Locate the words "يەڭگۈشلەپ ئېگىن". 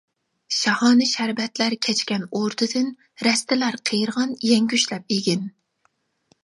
4.55-5.47